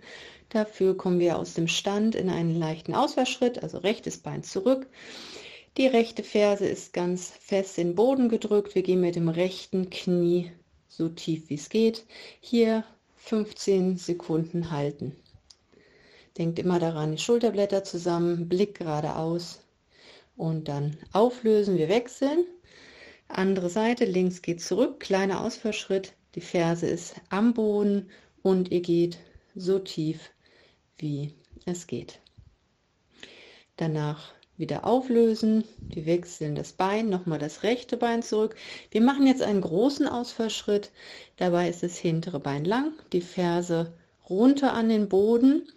Dafür 0.48 0.96
kommen 0.96 1.18
wir 1.18 1.38
aus 1.38 1.54
dem 1.54 1.68
Stand 1.68 2.14
in 2.14 2.30
einen 2.30 2.58
leichten 2.58 2.94
Ausfallschritt, 2.94 3.62
also 3.62 3.78
rechtes 3.78 4.18
Bein 4.18 4.42
zurück. 4.42 4.86
Die 5.76 5.88
rechte 5.88 6.22
Ferse 6.22 6.66
ist 6.66 6.92
ganz 6.92 7.30
fest 7.30 7.78
in 7.78 7.88
den 7.88 7.94
Boden 7.96 8.28
gedrückt. 8.28 8.74
Wir 8.76 8.82
gehen 8.82 9.00
mit 9.00 9.16
dem 9.16 9.28
rechten 9.28 9.90
Knie 9.90 10.52
so 10.88 11.08
tief 11.08 11.50
wie 11.50 11.54
es 11.54 11.68
geht. 11.68 12.04
Hier 12.40 12.84
15 13.16 13.96
Sekunden 13.96 14.70
halten. 14.70 15.16
Denkt 16.38 16.58
immer 16.58 16.78
daran, 16.78 17.12
die 17.12 17.18
Schulterblätter 17.18 17.82
zusammen, 17.84 18.48
Blick 18.48 18.78
geradeaus 18.78 19.60
und 20.36 20.68
dann 20.68 20.96
auflösen. 21.12 21.78
Wir 21.78 21.88
wechseln. 21.88 22.44
Andere 23.28 23.70
Seite, 23.70 24.04
links 24.04 24.42
geht 24.42 24.60
zurück, 24.60 25.00
kleiner 25.00 25.40
Ausfallschritt, 25.40 26.14
die 26.34 26.40
Ferse 26.40 26.86
ist 26.86 27.14
am 27.30 27.54
Boden 27.54 28.10
und 28.42 28.70
ihr 28.70 28.80
geht 28.80 29.18
so 29.54 29.78
tief, 29.78 30.30
wie 30.98 31.34
es 31.64 31.86
geht. 31.86 32.20
Danach 33.76 34.32
wieder 34.56 34.84
auflösen, 34.84 35.64
wir 35.80 36.06
wechseln 36.06 36.54
das 36.54 36.72
Bein, 36.72 37.08
nochmal 37.08 37.38
das 37.38 37.62
rechte 37.64 37.96
Bein 37.96 38.22
zurück. 38.22 38.54
Wir 38.90 39.00
machen 39.00 39.26
jetzt 39.26 39.42
einen 39.42 39.60
großen 39.60 40.06
Ausfallschritt, 40.06 40.92
dabei 41.36 41.68
ist 41.68 41.82
das 41.82 41.96
hintere 41.96 42.38
Bein 42.38 42.64
lang, 42.64 42.92
die 43.12 43.20
Ferse 43.20 43.92
runter 44.28 44.72
an 44.72 44.88
den 44.88 45.08
Boden 45.08 45.68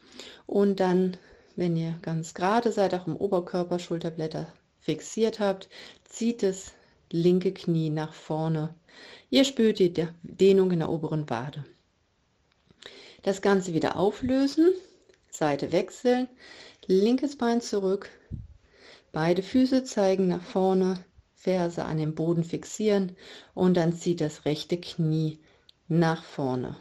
und 0.46 0.80
dann, 0.80 1.18
wenn 1.56 1.76
ihr 1.76 1.98
ganz 2.02 2.34
gerade 2.34 2.72
seid, 2.72 2.94
auch 2.94 3.08
im 3.08 3.16
Oberkörper 3.16 3.80
Schulterblätter 3.80 4.54
fixiert 4.80 5.40
habt, 5.40 5.70
zieht 6.06 6.44
es 6.44 6.74
linke 7.12 7.54
Knie 7.54 7.90
nach 7.90 8.14
vorne. 8.14 8.74
Ihr 9.30 9.44
spürt 9.44 9.80
die 9.80 9.94
Dehnung 10.24 10.72
in 10.72 10.80
der 10.80 10.90
oberen 10.90 11.30
Wade. 11.30 11.66
Das 13.24 13.42
Ganze 13.42 13.74
wieder 13.74 13.98
auflösen, 13.98 14.74
Seite 15.30 15.72
wechseln, 15.72 16.28
linkes 16.86 17.38
Bein 17.38 17.62
zurück, 17.62 18.10
beide 19.12 19.44
Füße 19.44 19.84
zeigen 19.84 20.28
nach 20.28 20.44
vorne, 20.44 21.04
Ferse 21.34 21.86
an 21.86 21.98
den 21.98 22.16
Boden 22.16 22.44
fixieren 22.44 23.16
und 23.54 23.76
dann 23.76 23.94
zieht 23.94 24.22
das 24.22 24.46
rechte 24.46 24.78
Knie 24.78 25.40
nach 25.88 26.24
vorne. 26.24 26.78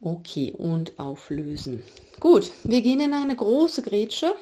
Okay, 0.00 0.52
und 0.52 0.98
auflösen. 0.98 1.82
Gut, 2.18 2.50
wir 2.64 2.82
gehen 2.82 3.00
in 3.00 3.14
eine 3.14 3.36
große 3.36 3.82
Grätsche. 3.82 4.34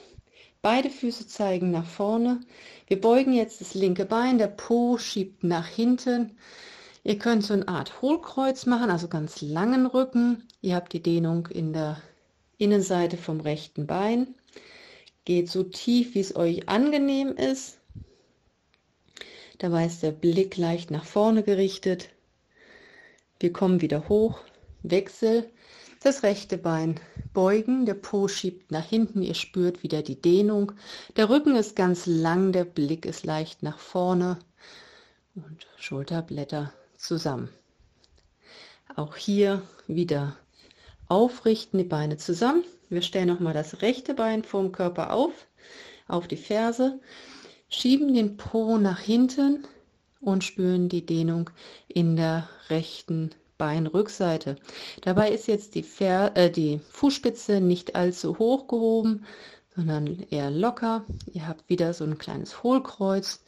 Beide 0.63 0.91
Füße 0.91 1.27
zeigen 1.27 1.71
nach 1.71 1.87
vorne. 1.87 2.41
Wir 2.87 3.01
beugen 3.01 3.33
jetzt 3.33 3.63
das 3.63 3.75
linke 3.75 4.05
Bein, 4.05 4.37
der 4.37 4.49
Po 4.49 4.99
schiebt 4.99 5.43
nach 5.43 5.67
hinten. 5.67 6.37
Ihr 7.03 7.19
könnt 7.19 7.45
so 7.45 7.55
eine 7.55 7.67
Art 7.67 8.03
Hohlkreuz 8.03 8.67
machen, 8.67 8.91
also 8.91 9.09
ganz 9.09 9.41
langen 9.41 9.87
Rücken. 9.87 10.47
Ihr 10.61 10.75
habt 10.75 10.93
die 10.93 11.03
Dehnung 11.03 11.47
in 11.47 11.73
der 11.73 12.03
Innenseite 12.59 13.17
vom 13.17 13.41
rechten 13.41 13.87
Bein. 13.87 14.35
Geht 15.25 15.49
so 15.49 15.63
tief, 15.63 16.15
wie 16.15 16.21
es 16.21 16.37
euch 16.37 16.69
angenehm 16.69 17.29
ist. 17.29 17.79
Dabei 19.57 19.87
ist 19.87 20.03
der 20.03 20.13
Blick 20.13 20.59
leicht 20.59 20.91
nach 20.91 21.05
vorne 21.05 21.43
gerichtet. 21.43 22.11
Wir 23.39 23.53
kommen 23.53 23.81
wieder 23.81 24.11
hoch, 24.11 24.41
Wechsel. 24.83 25.49
Das 26.03 26.23
rechte 26.23 26.57
Bein 26.57 26.99
beugen, 27.35 27.85
der 27.85 27.93
Po 27.93 28.27
schiebt 28.27 28.71
nach 28.71 28.87
hinten, 28.87 29.21
ihr 29.21 29.35
spürt 29.35 29.83
wieder 29.83 30.01
die 30.01 30.19
Dehnung. 30.19 30.73
Der 31.17 31.29
Rücken 31.29 31.57
ist 31.57 31.77
ganz 31.77 32.07
lang, 32.07 32.53
der 32.53 32.65
Blick 32.65 33.05
ist 33.05 33.27
leicht 33.27 33.63
nach 33.63 33.79
vorne 33.79 34.39
und 35.35 35.67
Schulterblätter 35.77 36.73
zusammen. 36.97 37.51
Auch 38.97 39.15
hier 39.15 39.61
wieder 39.89 40.37
aufrichten, 41.07 41.77
die 41.77 41.85
Beine 41.85 42.17
zusammen. 42.17 42.65
Wir 42.89 43.03
stellen 43.03 43.29
nochmal 43.29 43.53
das 43.53 43.83
rechte 43.83 44.15
Bein 44.15 44.43
vom 44.43 44.73
Körper 44.73 45.13
auf, 45.13 45.33
auf 46.09 46.27
die 46.27 46.39
Ferse, 46.39 46.99
schieben 47.69 48.15
den 48.15 48.39
Po 48.39 48.79
nach 48.79 49.01
hinten 49.01 49.67
und 50.23 50.45
spüren 50.45 50.89
die 50.89 51.05
Dehnung 51.05 51.51
in 51.89 52.17
der 52.17 52.49
rechten 52.71 53.35
Beinrückseite. 53.61 54.57
Dabei 55.03 55.31
ist 55.31 55.47
jetzt 55.47 55.75
die, 55.75 55.83
Fer 55.83 56.33
äh, 56.35 56.51
die 56.51 56.81
Fußspitze 56.91 57.61
nicht 57.61 57.95
allzu 57.95 58.39
hoch 58.39 58.67
gehoben, 58.69 59.27
sondern 59.77 60.07
eher 60.31 60.51
locker. 60.51 61.05
Ihr 61.33 61.47
habt 61.47 61.69
wieder 61.69 61.93
so 61.93 62.05
ein 62.05 62.17
kleines 62.17 62.63
Hohlkreuz 62.63 63.45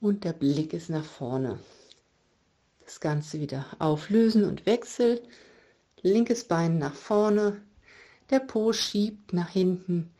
und 0.00 0.24
der 0.24 0.34
Blick 0.34 0.74
ist 0.74 0.90
nach 0.90 1.04
vorne. 1.04 1.58
Das 2.84 3.00
Ganze 3.00 3.40
wieder 3.40 3.64
auflösen 3.78 4.44
und 4.44 4.66
wechseln. 4.66 5.18
Linkes 6.02 6.44
Bein 6.44 6.78
nach 6.78 6.94
vorne, 6.94 7.62
der 8.28 8.40
Po 8.40 8.74
schiebt 8.74 9.32
nach 9.32 9.48
hinten, 9.48 10.10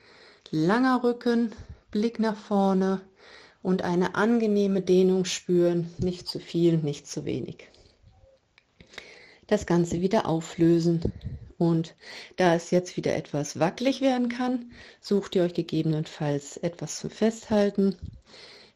langer 0.50 1.04
Rücken, 1.04 1.52
Blick 1.90 2.18
nach 2.18 2.36
vorne 2.36 3.02
und 3.62 3.82
eine 3.82 4.14
angenehme 4.14 4.80
Dehnung 4.80 5.26
spüren, 5.26 5.92
nicht 5.98 6.26
zu 6.28 6.40
viel, 6.40 6.78
nicht 6.78 7.06
zu 7.06 7.26
wenig. 7.26 7.68
Das 9.46 9.66
Ganze 9.66 10.00
wieder 10.00 10.26
auflösen 10.26 11.12
und 11.58 11.94
da 12.36 12.54
es 12.54 12.70
jetzt 12.70 12.96
wieder 12.96 13.14
etwas 13.14 13.58
wackelig 13.58 14.00
werden 14.00 14.28
kann, 14.28 14.72
sucht 15.00 15.34
ihr 15.34 15.42
euch 15.42 15.54
gegebenenfalls 15.54 16.56
etwas 16.58 16.98
zum 16.98 17.10
Festhalten. 17.10 17.96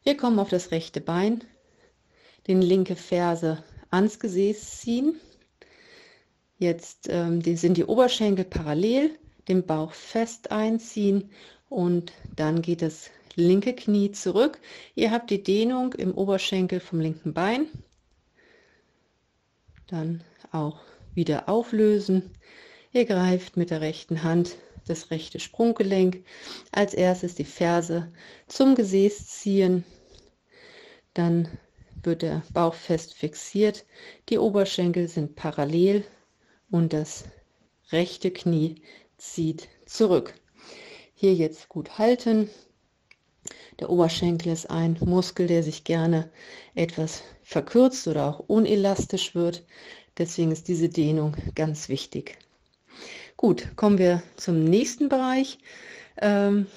Wir 0.03 0.17
kommen 0.17 0.39
auf 0.39 0.49
das 0.49 0.71
rechte 0.71 1.01
Bein, 1.01 1.43
den 2.47 2.61
linke 2.61 2.95
Ferse 2.95 3.63
ans 3.91 4.19
Gesäß 4.19 4.79
ziehen. 4.79 5.19
Jetzt 6.57 7.07
ähm, 7.09 7.41
sind 7.41 7.77
die 7.77 7.85
Oberschenkel 7.85 8.45
parallel, 8.45 9.11
den 9.47 9.65
Bauch 9.65 9.93
fest 9.93 10.51
einziehen 10.51 11.29
und 11.69 12.13
dann 12.35 12.61
geht 12.61 12.81
das 12.81 13.09
linke 13.35 13.73
Knie 13.73 14.11
zurück. 14.11 14.59
Ihr 14.95 15.11
habt 15.11 15.29
die 15.29 15.43
Dehnung 15.43 15.93
im 15.93 16.13
Oberschenkel 16.13 16.79
vom 16.79 16.99
linken 16.99 17.33
Bein. 17.33 17.67
Dann 19.87 20.23
auch 20.51 20.79
wieder 21.13 21.49
auflösen. 21.49 22.31
Ihr 22.93 23.05
greift 23.05 23.57
mit 23.57 23.69
der 23.69 23.81
rechten 23.81 24.23
Hand 24.23 24.57
das 24.85 25.11
rechte 25.11 25.39
Sprunggelenk. 25.39 26.23
Als 26.71 26.93
erstes 26.93 27.35
die 27.35 27.45
Ferse 27.45 28.11
zum 28.47 28.75
Gesäß 28.75 29.27
ziehen. 29.27 29.83
Dann 31.13 31.47
wird 32.03 32.21
der 32.21 32.41
Bauch 32.53 32.73
fest 32.73 33.13
fixiert. 33.13 33.85
Die 34.29 34.37
Oberschenkel 34.37 35.07
sind 35.07 35.35
parallel 35.35 36.03
und 36.69 36.93
das 36.93 37.25
rechte 37.91 38.31
Knie 38.31 38.81
zieht 39.17 39.67
zurück. 39.85 40.33
Hier 41.13 41.33
jetzt 41.33 41.69
gut 41.69 41.97
halten. 41.97 42.49
Der 43.79 43.89
Oberschenkel 43.89 44.51
ist 44.51 44.69
ein 44.69 44.97
Muskel, 45.01 45.47
der 45.47 45.63
sich 45.63 45.83
gerne 45.83 46.29
etwas 46.75 47.23
verkürzt 47.43 48.07
oder 48.07 48.27
auch 48.27 48.39
unelastisch 48.39 49.35
wird. 49.35 49.65
Deswegen 50.17 50.51
ist 50.51 50.67
diese 50.67 50.89
Dehnung 50.89 51.35
ganz 51.55 51.89
wichtig. 51.89 52.37
Gut, 53.37 53.75
kommen 53.75 53.97
wir 53.97 54.21
zum 54.35 54.63
nächsten 54.63 55.09
Bereich. 55.09 55.57
Ähm, 56.17 56.67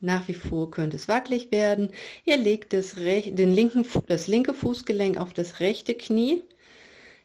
nach 0.00 0.28
wie 0.28 0.34
vor 0.34 0.70
könnte 0.70 0.96
es 0.96 1.08
wackelig 1.08 1.50
werden. 1.50 1.90
Ihr 2.24 2.36
legt 2.36 2.72
das, 2.72 2.94
den 2.94 3.54
linken, 3.54 3.86
das 4.06 4.26
linke 4.26 4.52
Fußgelenk 4.52 5.16
auf 5.16 5.32
das 5.32 5.60
rechte 5.60 5.94
Knie. 5.94 6.42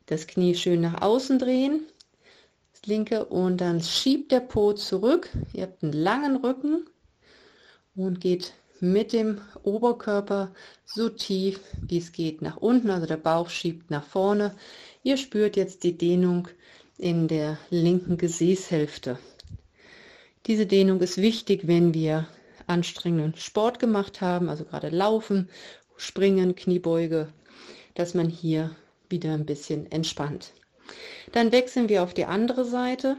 Das 0.06 0.28
Knie 0.28 0.56
schön 0.56 0.82
nach 0.82 1.02
außen 1.02 1.38
drehen. 1.40 1.82
Das 2.74 2.86
linke 2.86 3.26
und 3.26 3.60
dann 3.60 3.82
schiebt 3.82 4.32
der 4.32 4.40
Po 4.40 4.74
zurück. 4.74 5.30
Ihr 5.54 5.64
habt 5.64 5.84
einen 5.84 5.94
langen 5.94 6.38
Rücken 6.38 6.86
und 7.96 8.22
geht 8.22 8.54
mit 8.80 9.14
dem 9.14 9.42
Oberkörper 9.64 10.52
so 10.86 11.10
tief 11.10 11.60
wie 11.82 11.98
es 11.98 12.12
geht 12.12 12.42
nach 12.42 12.58
unten. 12.58 12.90
Also 12.90 13.06
der 13.06 13.18
Bauch 13.18 13.50
schiebt 13.50 13.92
nach 13.92 14.04
vorne. 14.06 14.56
Ihr 15.04 15.18
spürt 15.18 15.56
jetzt 15.56 15.84
die 15.84 15.98
Dehnung 15.98 16.48
in 17.00 17.28
der 17.28 17.58
linken 17.72 18.18
Gesäßhälfte. 18.18 19.18
Diese 20.46 20.68
Dehnung 20.68 21.00
ist 21.02 21.18
wichtig, 21.18 21.66
wenn 21.66 21.96
wir 21.96 22.28
anstrengenden 22.68 23.36
Sport 23.36 23.80
gemacht 23.80 24.22
haben, 24.22 24.48
also 24.48 24.64
gerade 24.64 24.90
Laufen, 24.90 25.50
Springen, 25.98 26.54
Kniebeuge, 26.54 27.34
dass 27.96 28.14
man 28.14 28.30
hier 28.30 28.76
wieder 29.10 29.34
ein 29.34 29.48
bisschen 29.48 29.92
entspannt. 29.92 30.54
Dann 31.32 31.52
wechseln 31.52 31.90
wir 31.90 32.04
auf 32.04 32.14
die 32.14 32.26
andere 32.26 32.64
Seite. 32.64 33.18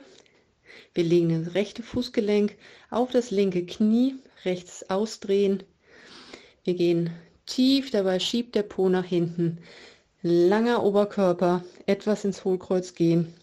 Wir 0.94 1.02
legen 1.02 1.44
das 1.44 1.54
rechte 1.54 1.82
Fußgelenk 1.82 2.56
auf 2.90 3.10
das 3.10 3.32
linke 3.32 3.66
Knie, 3.66 4.14
rechts 4.44 4.88
ausdrehen. 4.88 5.64
Wir 6.62 6.74
gehen 6.74 7.10
tief, 7.46 7.90
dabei 7.90 8.20
schiebt 8.20 8.54
der 8.54 8.62
Po 8.62 8.88
nach 8.88 9.04
hinten. 9.04 9.58
Langer 10.22 10.84
Oberkörper, 10.84 11.64
etwas 11.86 12.24
ins 12.24 12.44
Hohlkreuz 12.44 12.94
gehen, 12.94 13.34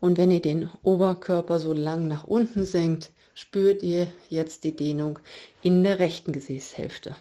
und 0.00 0.18
wenn 0.18 0.30
ihr 0.30 0.42
den 0.42 0.70
Oberkörper 0.82 1.58
so 1.58 1.72
lang 1.72 2.06
nach 2.06 2.24
unten 2.24 2.64
senkt, 2.64 3.10
spürt 3.34 3.82
ihr 3.82 4.08
jetzt 4.28 4.64
die 4.64 4.76
Dehnung 4.76 5.18
in 5.62 5.82
der 5.82 5.98
rechten 5.98 6.32
Gesäßhälfte. 6.32 7.16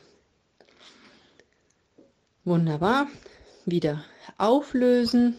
Wunderbar. 2.44 3.08
Wieder 3.66 4.04
auflösen. 4.38 5.36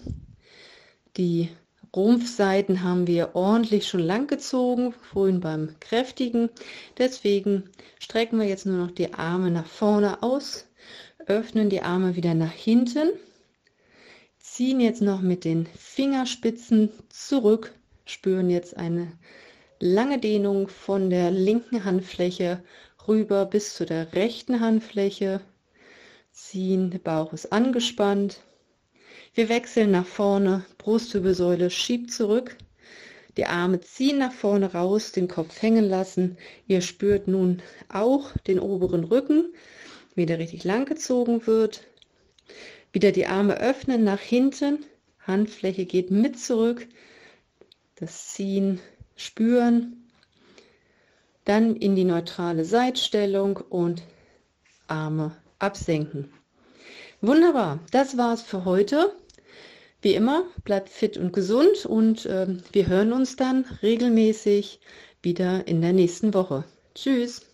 Die 1.16 1.50
Rumpfseiten 1.94 2.82
haben 2.82 3.06
wir 3.06 3.37
ordentlich 3.37 3.88
schon 3.88 4.00
lang 4.00 4.26
gezogen, 4.26 4.92
vorhin 4.92 5.40
beim 5.40 5.76
Kräftigen. 5.80 6.50
Deswegen 6.98 7.70
strecken 8.00 8.38
wir 8.38 8.46
jetzt 8.46 8.66
nur 8.66 8.78
noch 8.78 8.90
die 8.90 9.14
Arme 9.14 9.50
nach 9.50 9.66
vorne 9.66 10.22
aus, 10.22 10.65
öffnen 11.27 11.71
die 11.71 11.83
Arme 11.83 12.17
wieder 12.17 12.35
nach 12.35 12.53
hinten 12.53 13.11
ziehen 14.57 14.81
jetzt 14.81 15.03
noch 15.03 15.21
mit 15.21 15.45
den 15.45 15.67
Fingerspitzen 15.77 16.91
zurück, 17.11 17.75
spüren 18.07 18.49
jetzt 18.49 18.75
eine 18.79 19.12
lange 19.81 20.19
Dehnung 20.19 20.69
von 20.69 21.11
der 21.11 21.31
linken 21.31 21.85
Handfläche 21.85 22.62
rüber 23.07 23.45
bis 23.45 23.75
zu 23.75 23.85
der 23.85 24.15
rechten 24.15 24.61
Handfläche. 24.61 25.43
Ziehen, 26.33 26.91
der 26.91 27.01
Bauch 27.01 27.35
ist 27.35 27.53
angespannt. 27.53 28.41
Wir 29.35 29.51
wechseln 29.51 29.91
nach 29.91 30.07
vorne, 30.07 30.65
Brustwirbelsäule 30.79 31.69
schiebt 31.69 32.11
zurück. 32.11 32.57
Die 33.37 33.45
Arme 33.45 33.81
ziehen 33.81 34.17
nach 34.17 34.33
vorne 34.33 34.73
raus, 34.73 35.12
den 35.12 35.29
Kopf 35.29 35.61
hängen 35.61 35.87
lassen. 35.87 36.39
Ihr 36.67 36.81
spürt 36.81 37.29
nun 37.29 37.61
auch 37.93 38.33
den 38.47 38.59
oberen 38.59 39.05
Rücken, 39.05 39.53
wie 40.16 40.26
der 40.26 40.40
richtig 40.40 40.64
lang 40.64 40.87
gezogen 40.87 41.46
wird. 41.46 41.85
Wieder 42.92 43.12
die 43.12 43.26
Arme 43.26 43.61
öffnen 43.61 44.02
nach 44.02 44.20
hinten, 44.20 44.85
Handfläche 45.20 45.87
geht 45.87 46.11
mit 46.11 46.38
zurück, 46.38 46.87
das 47.96 48.29
Ziehen 48.29 48.81
spüren, 49.14 50.09
dann 51.44 51.76
in 51.76 51.94
die 51.94 52.05
neutrale 52.05 52.64
Seitstellung 52.64 53.57
und 53.57 54.02
Arme 54.88 55.37
absenken. 55.59 56.33
Wunderbar, 57.20 57.81
das 57.92 58.16
war's 58.16 58.42
für 58.42 58.64
heute. 58.64 59.14
Wie 60.02 60.14
immer, 60.14 60.44
bleibt 60.64 60.88
fit 60.88 61.16
und 61.16 61.33
gesund 61.33 61.87
und 61.87 62.26
äh, 62.26 62.46
wir 62.72 62.87
hören 62.87 63.12
uns 63.12 63.37
dann 63.37 63.64
regelmäßig 63.83 64.81
wieder 65.22 65.66
in 65.66 65.81
der 65.81 65.92
nächsten 65.92 66.35
Woche. 66.35 66.64
Tschüss. 66.94 67.45